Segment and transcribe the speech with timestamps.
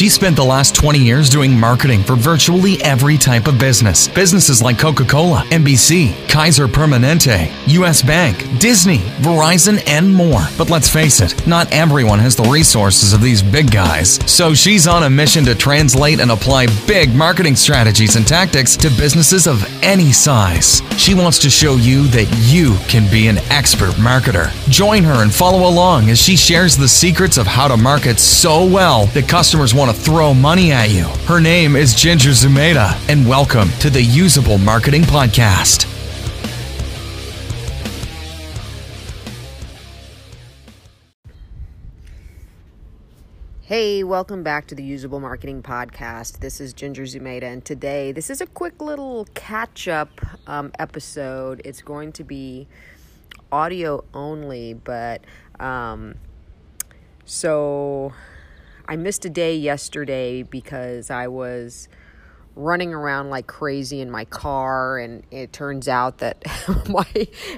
[0.00, 4.08] She spent the last 20 years doing marketing for virtually every type of business.
[4.08, 10.40] Businesses like Coca Cola, NBC, Kaiser Permanente, US Bank, Disney, Verizon, and more.
[10.56, 14.18] But let's face it, not everyone has the resources of these big guys.
[14.24, 18.88] So she's on a mission to translate and apply big marketing strategies and tactics to
[18.88, 20.80] businesses of any size.
[20.96, 24.50] She wants to show you that you can be an expert marketer.
[24.70, 28.64] Join her and follow along as she shares the secrets of how to market so
[28.64, 31.04] well that customers want to throw money at you.
[31.26, 35.86] Her name is Ginger Zumaeta, and welcome to the Usable Marketing Podcast.
[43.62, 46.38] Hey, welcome back to the Usable Marketing Podcast.
[46.40, 50.10] This is Ginger Zumaeta, and today this is a quick little catch up
[50.46, 51.62] um, episode.
[51.64, 52.68] It's going to be
[53.50, 55.22] audio only, but
[55.58, 56.16] um,
[57.24, 58.12] so
[58.90, 61.88] I missed a day yesterday because I was
[62.56, 66.42] running around like crazy in my car and it turns out that
[66.88, 67.06] my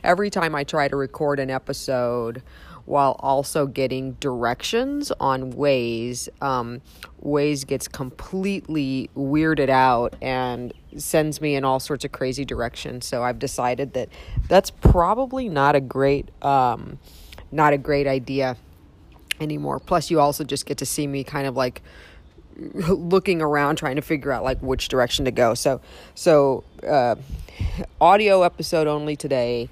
[0.05, 2.43] every time I try to record an episode
[2.85, 6.29] while also getting directions on Waze.
[6.43, 6.83] Um,
[7.25, 13.07] Waze gets completely weirded out and sends me in all sorts of crazy directions.
[13.07, 14.11] So I've decided that
[14.49, 16.99] that's probably not a great, um,
[17.51, 18.59] not a great idea
[19.43, 19.81] anymore.
[19.81, 21.83] Plus, you also just get to see me kind of like
[22.57, 25.55] looking around trying to figure out like which direction to go.
[25.55, 25.81] So,
[26.15, 27.17] so uh,
[28.01, 29.69] audio episode only today,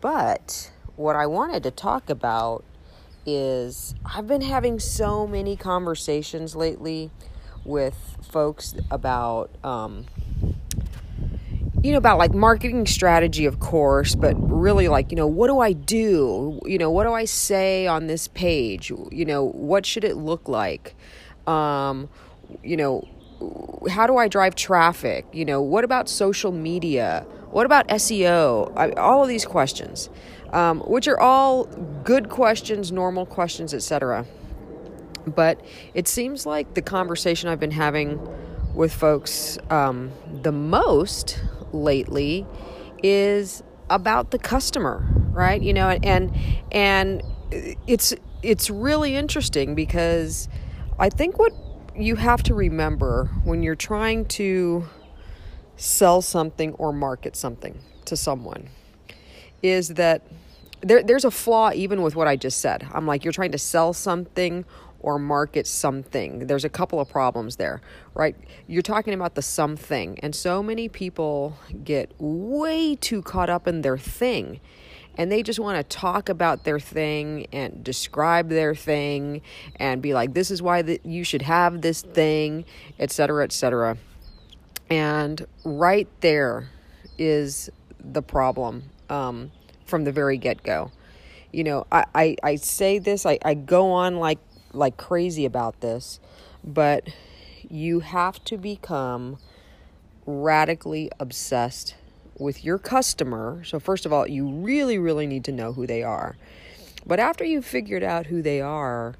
[0.00, 2.64] but what I wanted to talk about
[3.26, 7.10] is I've been having so many conversations lately
[7.64, 10.04] with folks about, um,
[11.84, 15.60] you know, about like marketing strategy, of course, but really like, you know, what do
[15.60, 16.58] I do?
[16.64, 18.90] You know, what do I say on this page?
[19.12, 20.96] You know, what should it look like?
[21.46, 22.08] Um,
[22.62, 23.06] you know,
[23.90, 25.26] how do I drive traffic?
[25.32, 27.26] You know, what about social media?
[27.50, 28.72] What about SEO?
[28.74, 30.08] I, all of these questions
[30.54, 31.64] um, which are all
[32.04, 34.24] good questions, normal questions, etc.
[35.26, 35.60] But
[35.94, 38.20] it seems like the conversation I've been having
[38.74, 40.12] with folks um,
[40.42, 41.40] the most
[41.74, 42.46] lately
[43.02, 45.60] is about the customer, right?
[45.60, 46.34] You know, and
[46.72, 47.22] and
[47.86, 50.48] it's it's really interesting because
[50.98, 51.52] I think what
[51.96, 54.86] you have to remember when you're trying to
[55.76, 58.68] sell something or market something to someone
[59.62, 60.22] is that
[60.80, 62.86] there, there's a flaw even with what I just said.
[62.92, 64.64] I'm like, you're trying to sell something
[65.04, 66.46] or market something.
[66.46, 67.80] There's a couple of problems there,
[68.14, 68.34] right?
[68.66, 73.82] You're talking about the something, and so many people get way too caught up in
[73.82, 74.60] their thing.
[75.16, 79.42] And they just want to talk about their thing and describe their thing
[79.76, 82.64] and be like, this is why the, you should have this thing,
[82.98, 83.96] etc., etc.
[84.90, 86.68] And right there
[87.16, 88.90] is the problem.
[89.08, 89.52] Um,
[89.84, 90.90] from the very get go.
[91.52, 94.38] You know, I, I, I say this, I, I go on like
[94.74, 96.20] like crazy about this,
[96.62, 97.08] but
[97.68, 99.38] you have to become
[100.26, 101.94] radically obsessed
[102.38, 103.62] with your customer.
[103.64, 106.36] So, first of all, you really, really need to know who they are.
[107.06, 109.14] But after you've figured out who they are,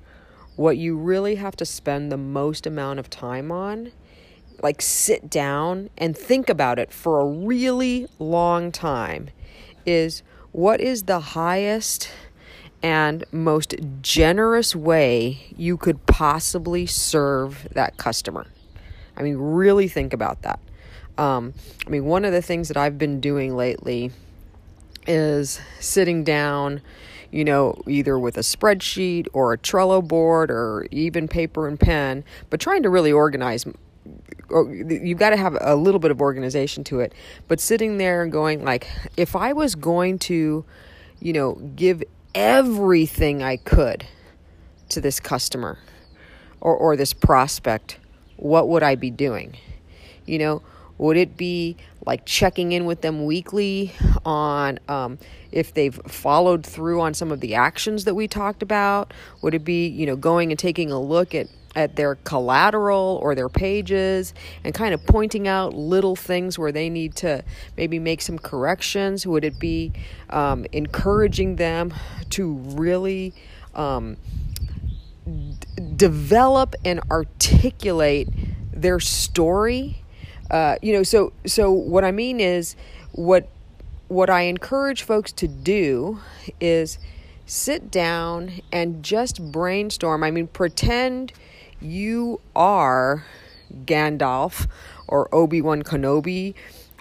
[0.56, 3.92] what you really have to spend the most amount of time on,
[4.62, 9.30] like sit down and think about it for a really long time,
[9.84, 10.22] is
[10.52, 12.10] what is the highest
[12.84, 18.46] and most generous way you could possibly serve that customer?
[19.16, 20.60] I mean, really think about that.
[21.16, 21.54] Um,
[21.86, 24.10] I mean, one of the things that I've been doing lately
[25.06, 26.82] is sitting down,
[27.30, 32.22] you know, either with a spreadsheet or a Trello board or even paper and pen,
[32.50, 33.64] but trying to really organize
[34.50, 37.14] you've got to have a little bit of organization to it
[37.48, 40.62] but sitting there and going like if i was going to
[41.20, 44.06] you know give everything i could
[44.88, 45.78] to this customer
[46.60, 47.98] or or this prospect
[48.36, 49.56] what would i be doing?
[50.26, 50.62] You know
[50.98, 51.76] would it be
[52.06, 53.92] like checking in with them weekly
[54.24, 55.18] on um,
[55.50, 59.12] if they've followed through on some of the actions that we talked about?
[59.42, 63.34] Would it be you know going and taking a look at at their collateral or
[63.34, 67.42] their pages and kind of pointing out little things where they need to
[67.76, 69.26] maybe make some corrections?
[69.26, 69.92] Would it be
[70.30, 71.92] um, encouraging them
[72.30, 73.34] to really
[73.74, 74.16] um,
[75.26, 75.66] d-
[75.96, 78.28] develop and articulate
[78.72, 80.02] their story?
[80.50, 82.76] Uh, you know, so so what I mean is
[83.12, 83.48] what
[84.08, 86.20] what I encourage folks to do
[86.60, 86.98] is
[87.46, 90.22] sit down and just brainstorm.
[90.22, 91.32] I mean, pretend
[91.84, 93.24] you are
[93.84, 94.68] Gandalf
[95.06, 96.54] or Obi Wan Kenobi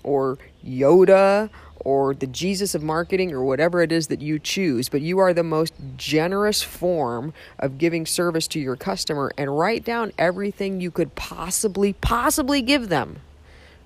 [0.03, 1.49] or Yoda
[1.83, 5.33] or the Jesus of marketing or whatever it is that you choose, but you are
[5.33, 10.91] the most generous form of giving service to your customer and write down everything you
[10.91, 13.17] could possibly, possibly give them,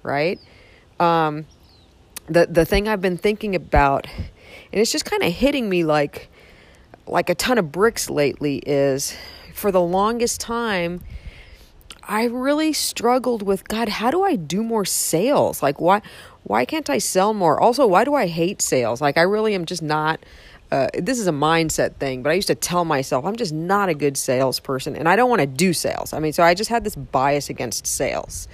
[0.03, 0.39] right?
[0.99, 1.45] Um,
[2.27, 6.29] the, the thing I've been thinking about, and it's just kind of hitting me like,
[7.07, 9.15] like a ton of bricks lately, is
[9.57, 11.01] for the longest time,
[12.03, 15.61] I really struggled with God, how do I do more sales?
[15.61, 16.01] Like why
[16.43, 17.59] why can't I sell more?
[17.59, 19.01] Also, why do I hate sales?
[19.01, 20.19] Like I really am just not
[20.69, 23.89] uh, this is a mindset thing, but I used to tell myself I'm just not
[23.89, 26.13] a good salesperson and I don't want to do sales.
[26.13, 28.47] I mean, so I just had this bias against sales.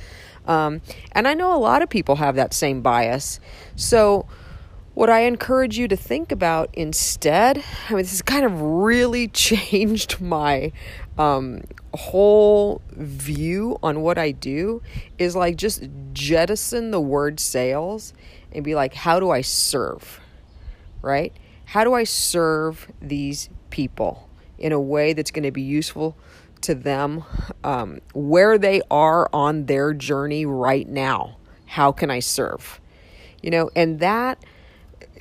[0.47, 0.81] Um,
[1.13, 3.39] and I know a lot of people have that same bias.
[3.75, 4.27] So,
[4.93, 9.27] what I encourage you to think about instead, I mean, this has kind of really
[9.29, 10.71] changed my
[11.17, 11.61] um,
[11.93, 14.81] whole view on what I do
[15.17, 18.13] is like just jettison the word sales
[18.51, 20.19] and be like, how do I serve?
[21.01, 21.33] Right?
[21.65, 24.29] How do I serve these people
[24.59, 26.15] in a way that's going to be useful
[26.61, 27.23] to them
[27.63, 31.37] um, where they are on their journey right now?
[31.65, 32.79] How can I serve?
[33.41, 34.37] You know, and that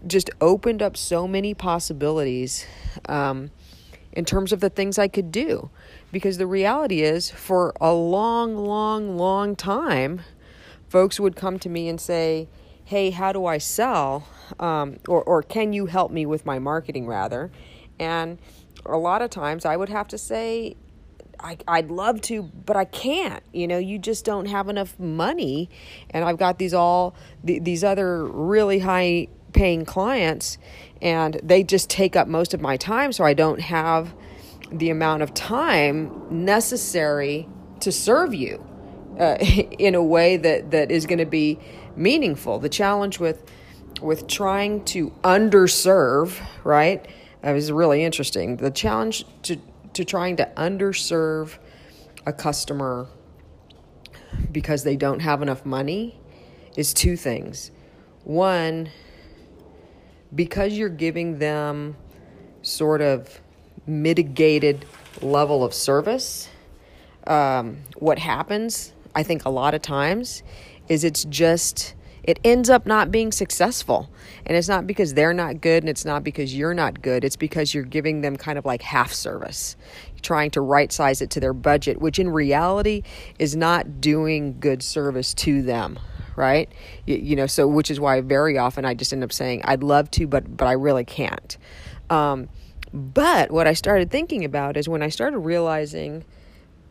[0.06, 2.66] just opened up so many possibilities
[3.08, 3.50] um,
[4.12, 5.70] in terms of the things I could do.
[6.10, 10.22] Because the reality is, for a long, long, long time,
[10.88, 12.48] folks would come to me and say,
[12.84, 14.26] Hey, how do I sell?
[14.58, 17.50] Um, or, or can you help me with my marketing, rather?
[17.98, 18.38] And
[18.84, 20.76] a lot of times I would have to say,
[21.40, 23.42] I, I'd love to, but I can't.
[23.52, 25.70] You know, you just don't have enough money,
[26.10, 30.58] and I've got these all these other really high paying clients,
[31.00, 34.14] and they just take up most of my time, so I don't have
[34.70, 37.48] the amount of time necessary
[37.80, 38.64] to serve you
[39.18, 39.36] uh,
[39.78, 41.58] in a way that, that is going to be
[41.96, 42.58] meaningful.
[42.58, 43.44] The challenge with
[44.00, 47.06] with trying to underserve, right,
[47.44, 48.56] uh, is really interesting.
[48.56, 49.58] The challenge to
[49.92, 51.58] to trying to underserve
[52.26, 53.08] a customer
[54.50, 56.18] because they don't have enough money
[56.76, 57.70] is two things.
[58.24, 58.90] One,
[60.34, 61.96] because you're giving them
[62.62, 63.40] sort of
[63.86, 64.84] mitigated
[65.20, 66.48] level of service,
[67.26, 70.42] um, what happens, I think, a lot of times
[70.88, 74.10] is it's just, it ends up not being successful.
[74.46, 77.24] And it's not because they're not good and it's not because you're not good.
[77.24, 79.76] It's because you're giving them kind of like half service,
[80.22, 83.02] trying to right size it to their budget, which in reality
[83.38, 85.98] is not doing good service to them
[86.36, 86.70] right
[87.06, 89.82] you, you, know so which is why very often i just end up saying i'd
[89.82, 91.58] love to but but i really can't
[92.10, 92.50] um,
[92.92, 96.24] but what I started thinking about is when I started realizing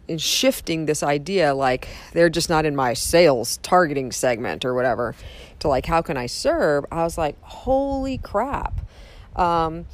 [0.09, 5.15] and shifting this idea, like they're just not in my sales targeting segment or whatever,
[5.59, 6.85] to like, how can I serve?
[6.91, 8.81] I was like, holy crap.
[9.35, 9.85] Um,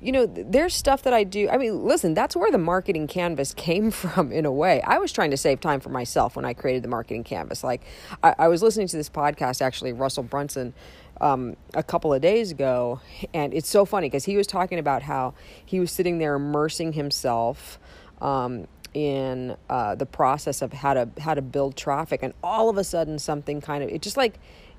[0.00, 1.48] you know, there's stuff that I do.
[1.48, 4.80] I mean, listen, that's where the marketing canvas came from in a way.
[4.82, 7.64] I was trying to save time for myself when I created the marketing canvas.
[7.64, 7.82] Like,
[8.22, 10.72] I, I was listening to this podcast, actually, Russell Brunson
[11.20, 13.00] um, a couple of days ago,
[13.34, 15.34] and it's so funny because he was talking about how
[15.64, 17.78] he was sitting there immersing himself
[18.20, 22.78] um, in uh, the process of how to how to build traffic, and all of
[22.78, 24.38] a sudden something kind of it just like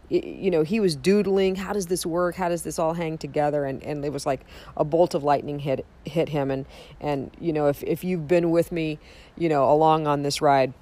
[0.10, 2.36] you know he was doodling how does this work?
[2.36, 3.66] How does this all hang together?
[3.66, 4.42] And and it was like
[4.76, 6.52] a bolt of lightning hit hit him.
[6.52, 6.66] And
[7.00, 9.00] and you know if if you've been with me
[9.38, 10.74] you know along on this ride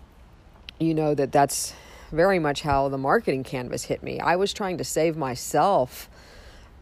[0.80, 1.74] you know that that's
[2.12, 4.20] very much how the marketing canvas hit me.
[4.20, 6.10] I was trying to save myself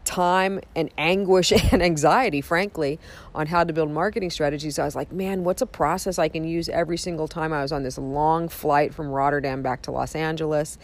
[0.06, 2.98] time and anguish and anxiety, frankly,
[3.34, 4.78] on how to build marketing strategies.
[4.78, 7.72] I was like, man, what's a process I can use every single time I was
[7.72, 10.78] on this long flight from Rotterdam back to Los Angeles?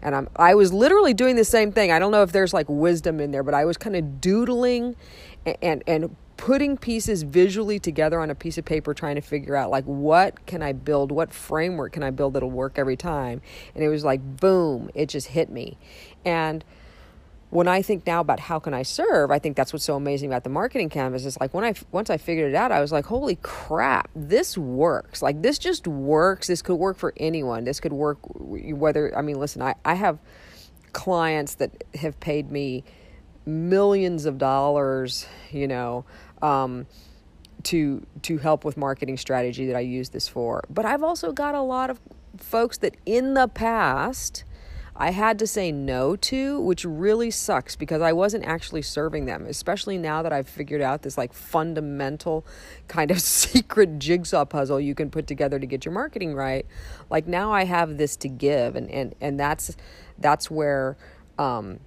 [0.00, 1.92] And I'm, I was literally doing the same thing.
[1.92, 4.96] I don't know if there's like wisdom in there, but I was kind of doodling
[5.44, 9.56] and, and, and putting pieces visually together on a piece of paper trying to figure
[9.56, 13.42] out like what can I build, what framework can I build that'll work every time.
[13.74, 15.76] And it was like boom, it just hit me.
[16.24, 16.64] And
[17.50, 20.28] when I think now about how can I serve, I think that's what's so amazing
[20.30, 21.24] about the marketing canvas.
[21.24, 24.58] Is like when I once I figured it out, I was like, "Holy crap, this
[24.58, 25.22] works!
[25.22, 26.46] Like this just works.
[26.48, 27.64] This could work for anyone.
[27.64, 30.18] This could work whether I mean, listen, I I have
[30.92, 32.84] clients that have paid me
[33.46, 36.04] millions of dollars, you know,
[36.42, 36.86] um,
[37.64, 40.64] to to help with marketing strategy that I use this for.
[40.68, 41.98] But I've also got a lot of
[42.36, 44.44] folks that in the past
[45.00, 49.46] I had to say no to, which really sucks because I wasn't actually serving them,
[49.46, 52.44] especially now that I've figured out this like fundamental
[52.88, 56.66] kind of secret jigsaw puzzle you can put together to get your marketing right.
[57.10, 59.76] Like now I have this to give and and and that's
[60.18, 60.96] that's where
[61.38, 61.78] um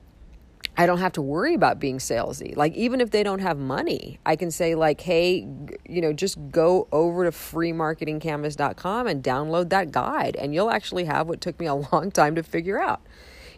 [0.77, 2.56] I don't have to worry about being salesy.
[2.56, 5.48] Like even if they don't have money, I can say like, "Hey,
[5.88, 11.27] you know, just go over to freemarketingcanvas.com and download that guide and you'll actually have
[11.27, 13.01] what took me a long time to figure out."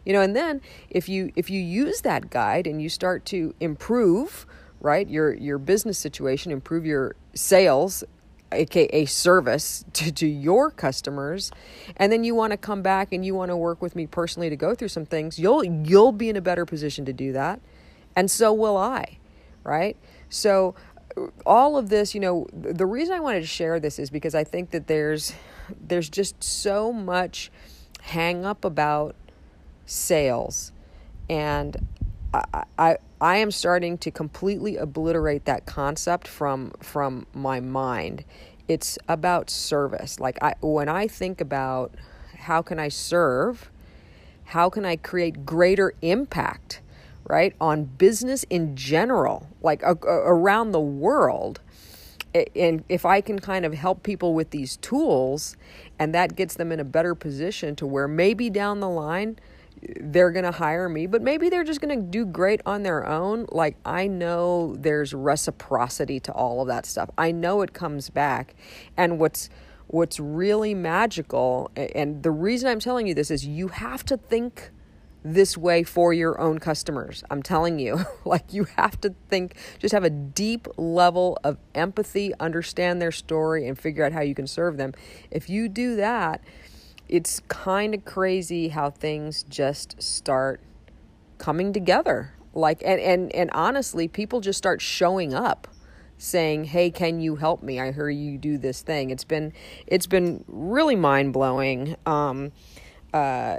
[0.06, 3.54] You know, and then if you if you use that guide and you start to
[3.60, 4.46] improve,
[4.82, 8.04] right, your your business situation, improve your sales
[8.54, 11.52] aka service to, to your customers
[11.98, 14.50] and then you want to come back and you want to work with me personally
[14.50, 17.60] to go through some things you'll you'll be in a better position to do that
[18.16, 19.18] and so will i
[19.64, 19.98] right?
[20.30, 20.76] So
[21.46, 24.44] all of this you know the reason i wanted to share this is because i
[24.44, 25.32] think that there's
[25.80, 27.52] there's just so much
[28.02, 29.16] hang up about
[29.86, 30.72] sales
[31.30, 31.88] and
[32.34, 38.26] I, I I am starting to completely obliterate that concept from from my mind.
[38.68, 40.20] It's about service.
[40.20, 41.96] Like I when I think about
[42.38, 43.72] how can I serve,
[44.44, 46.82] how can I create greater impact,
[47.24, 51.62] right, on business in general, like uh, around the world.
[52.58, 55.56] And if I can kind of help people with these tools
[55.98, 59.38] and that gets them in a better position to where maybe down the line
[60.00, 63.06] they're going to hire me, but maybe they're just going to do great on their
[63.08, 63.46] own.
[63.52, 67.10] Like, I know there's reciprocity to all of that stuff.
[67.18, 68.56] I know it comes back.
[68.98, 69.50] And what's
[69.88, 74.72] what's really magical and the reason I'm telling you this is you have to think
[75.24, 77.24] this way for your own customers.
[77.30, 82.34] I'm telling you, like you have to think, just have a deep level of empathy,
[82.40, 84.94] understand their story, and figure out how you can serve them.
[85.32, 86.42] If you do that,
[87.10, 90.62] it's kind of crazy how things just start
[91.38, 92.34] coming together.
[92.54, 95.68] Like and, and and honestly people just start showing up
[96.18, 97.80] saying hey can you help me?
[97.80, 99.10] I hear you do this thing.
[99.10, 99.54] It's been
[99.88, 102.52] it's been really mind-blowing um
[103.14, 103.58] uh,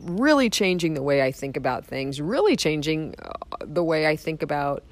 [0.00, 4.42] really changing the way I think about things, really changing uh, the way I think
[4.42, 4.82] about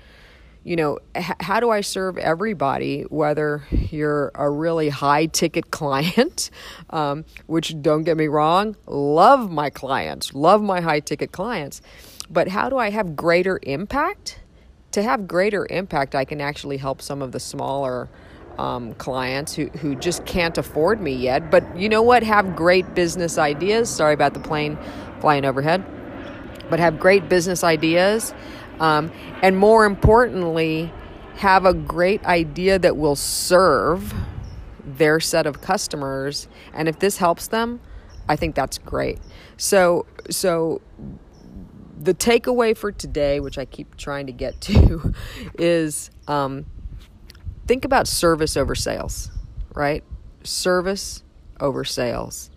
[0.65, 6.51] you know, h- how do I serve everybody, whether you're a really high ticket client,
[6.91, 11.83] um, which don't get me wrong, love my clients, love my high ticket clients,
[12.31, 14.41] but how do I have greater impact?
[14.93, 18.09] To have greater impact, I can actually help some of the smaller
[18.59, 22.23] um, clients who, who just can't afford me yet, but you know what?
[22.23, 23.91] Have great business ideas.
[23.91, 24.79] Sorry about the plane
[25.21, 25.85] flying overhead,
[26.71, 28.33] but have great business ideas
[28.81, 29.13] um,
[29.43, 30.93] and more importantly,
[31.37, 34.15] have a great idea that will serve
[34.85, 36.49] their set of customers.
[36.73, 37.81] And if this helps them,
[38.29, 39.19] I think that's great.
[39.57, 40.81] So, so
[41.99, 45.13] the takeaway for today, which I keep trying to get to,
[45.59, 46.67] is um,
[47.67, 49.31] think about service over sales,
[49.75, 50.05] right?
[50.43, 51.23] Service
[51.61, 52.51] over sales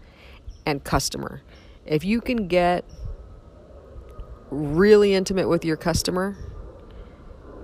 [0.66, 1.42] and customer.
[1.86, 2.84] If you can get
[4.50, 6.38] really intimate with your customer,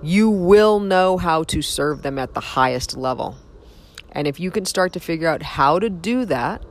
[0.02, 3.36] you will know how to serve them at the highest level.
[4.12, 6.62] And if you can start to figure out how to do that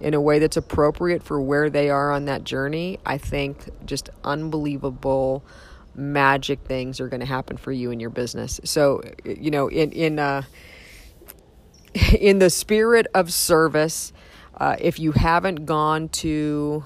[0.00, 4.10] in a way that's appropriate for where they are on that journey, I think just
[4.24, 5.44] unbelievable
[5.94, 8.60] magic things are going to happen for you and your business.
[8.64, 10.42] So, you know, in in uh,
[12.18, 14.12] in the spirit of service,
[14.56, 16.84] uh, if you haven't gone to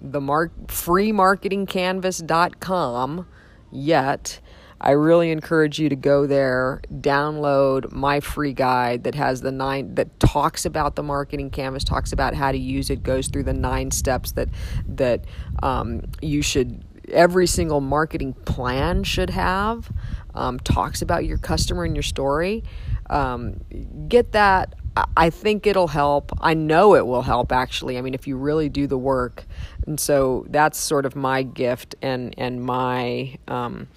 [0.00, 3.26] the mark freemarketingcanvas.com
[3.70, 4.40] yet,
[4.80, 9.96] I really encourage you to go there, download my free guide that has the nine
[9.96, 13.52] that talks about the marketing canvas, talks about how to use it, goes through the
[13.52, 14.48] nine steps that
[14.86, 15.24] that
[15.62, 19.90] um, you should every single marketing plan should have.
[20.34, 22.62] Um, talks about your customer and your story.
[23.10, 23.60] Um,
[24.08, 24.74] get that
[25.16, 26.32] I think it'll help.
[26.40, 27.98] I know it will help actually.
[27.98, 29.44] I mean, if you really do the work.
[29.86, 33.88] And so that's sort of my gift and and my um,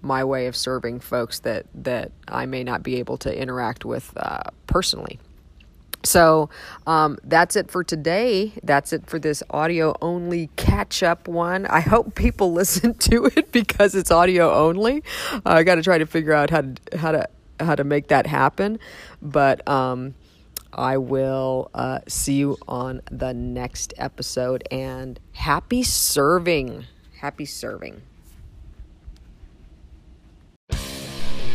[0.00, 4.12] my way of serving folks that that I may not be able to interact with
[4.16, 5.18] uh, personally.
[6.04, 6.48] So
[6.86, 8.52] um, that's it for today.
[8.62, 11.66] That's it for this audio only catch up one.
[11.66, 15.02] I hope people listen to it because it's audio only.
[15.32, 17.28] Uh, I got to try to figure out how to how to
[17.60, 18.78] how to make that happen.
[19.20, 20.14] But um,
[20.72, 26.84] I will uh, see you on the next episode and happy serving.
[27.20, 28.02] Happy serving.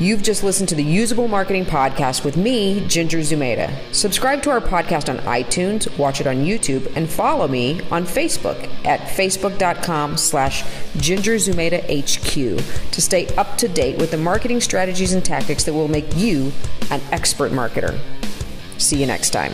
[0.03, 3.73] You've just listened to the Usable Marketing Podcast with me, Ginger Zumaeta.
[3.93, 8.69] Subscribe to our podcast on iTunes, watch it on YouTube, and follow me on Facebook
[8.85, 10.63] at facebook.com slash
[10.97, 11.87] gingerzumaeta
[12.91, 16.51] to stay up to date with the marketing strategies and tactics that will make you
[16.91, 17.97] an expert marketer.
[18.77, 19.53] See you next time.